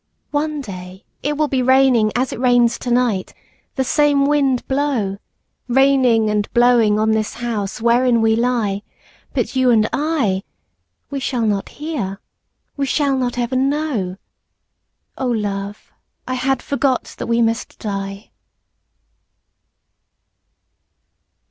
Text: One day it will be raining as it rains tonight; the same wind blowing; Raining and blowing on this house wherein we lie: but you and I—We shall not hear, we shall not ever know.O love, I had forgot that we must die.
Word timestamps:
One 0.31 0.61
day 0.61 1.05
it 1.21 1.37
will 1.37 1.47
be 1.47 1.61
raining 1.61 2.11
as 2.15 2.33
it 2.33 2.39
rains 2.39 2.79
tonight; 2.79 3.35
the 3.75 3.83
same 3.83 4.25
wind 4.25 4.67
blowing; 4.67 5.19
Raining 5.67 6.27
and 6.27 6.51
blowing 6.55 6.97
on 6.97 7.11
this 7.11 7.35
house 7.35 7.79
wherein 7.79 8.19
we 8.19 8.35
lie: 8.35 8.81
but 9.35 9.55
you 9.55 9.69
and 9.69 9.87
I—We 9.93 11.19
shall 11.19 11.45
not 11.45 11.69
hear, 11.69 12.19
we 12.75 12.87
shall 12.87 13.15
not 13.15 13.37
ever 13.37 13.55
know.O 13.55 15.27
love, 15.27 15.91
I 16.27 16.33
had 16.33 16.63
forgot 16.63 17.13
that 17.19 17.27
we 17.27 17.39
must 17.43 17.77
die. 17.77 18.31